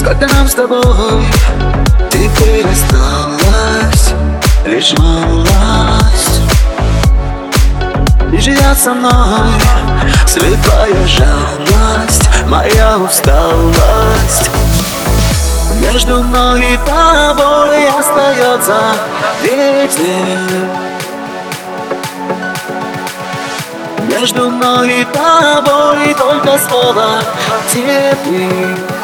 Сколько 0.00 0.26
нам 0.34 0.48
с 0.48 0.54
тобой. 0.54 0.82
Теперь 2.10 2.64
осталось 2.64 4.14
Лишь 4.64 4.96
малость. 4.96 6.40
Не 8.32 8.40
живет 8.40 8.78
со 8.78 8.94
мной 8.94 9.50
слепая 10.26 11.06
жалость 11.06 12.30
Моя 12.46 12.96
усталость. 12.96 14.50
Между 15.82 16.22
мной 16.22 16.62
и 16.62 16.78
тобой 16.78 17.86
остается 17.88 18.80
ветер 19.42 20.66
Между 24.08 24.48
мной 24.48 25.02
и 25.02 25.04
тобой 25.04 26.14
только 26.14 26.58
слово 26.58 27.20
теперь 27.70 28.99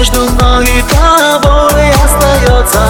Между 0.00 0.22
мной 0.30 0.64
и 0.64 0.82
тобой 0.94 1.90
остается 1.90 2.80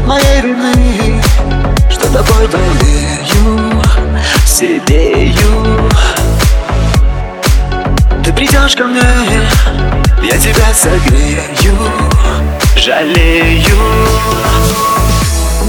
Нет 0.00 0.08
моей 0.08 0.40
вины, 0.40 1.22
что 1.90 2.06
тобой 2.10 2.48
болею, 2.48 3.82
сидею? 4.46 5.90
Ты 8.24 8.32
придешь 8.32 8.76
ко 8.76 8.84
мне, 8.84 9.02
я 10.22 10.38
тебя 10.38 10.72
согрею, 10.72 11.76
жалею. 12.76 13.76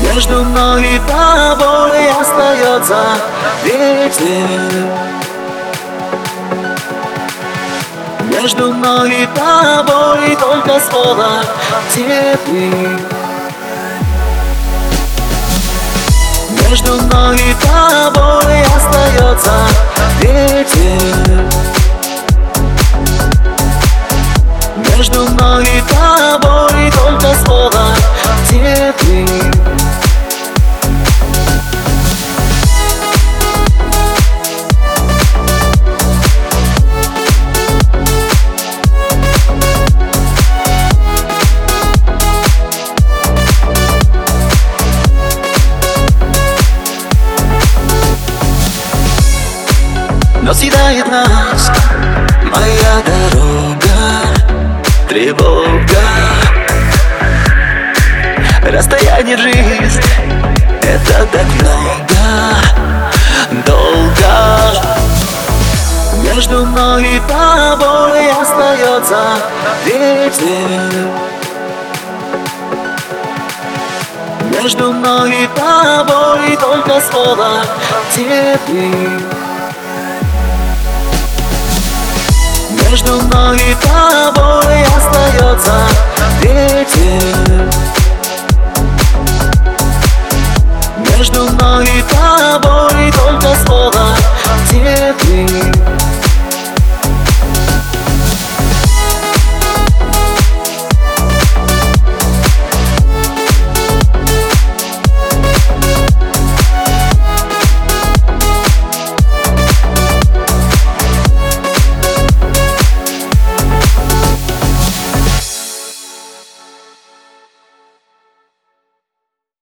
Между 0.01 0.45
мной 0.45 0.95
и 0.95 0.99
тобой 0.99 2.09
остается 2.11 3.03
ветер 3.65 4.87
Между 8.29 8.71
мной 8.71 9.23
и 9.23 9.27
тобой 9.35 10.37
только 10.37 10.79
слово 10.89 11.43
теперь 11.93 13.20
Между 16.71 16.93
мной 16.93 17.35
и 17.35 17.53
тобой 17.55 18.61
остается 18.63 19.51
ветер 20.21 21.43
Между 24.77 25.27
мной 25.31 25.65
и 25.65 25.81
тобой 25.81 26.89
только 26.91 27.35
слово 27.43 27.93
теперь 28.49 28.93
Но 50.41 50.53
съедает 50.55 51.07
нас 51.07 51.71
моя 52.43 53.03
дорога 53.05 53.77
Тревога. 55.07 56.01
Расстояние 58.63 59.37
жизнь 59.37 60.01
Это 60.81 61.27
так 61.31 61.45
много 61.59 62.11
Долго. 63.65 64.81
Между 66.23 66.65
мной 66.65 67.03
и 67.03 67.19
тобой 67.27 68.31
остается 68.31 69.19
ветер 69.85 70.91
Между 74.49 74.91
мной 74.91 75.43
и 75.43 75.47
тобой 75.55 76.57
только 76.57 76.99
слово 77.01 77.61
теперь 78.15 79.21
Между 82.91 83.21
мной 83.21 83.55
и 83.55 83.75
тобой 83.75 84.83
остается 84.83 85.71
ветер. 86.41 87.71
Между 90.97 91.43
мной 91.51 91.85
и 91.85 92.01
тобой 92.01 93.13
только 93.13 93.55
слово 93.65 93.93
теперь 94.69 95.70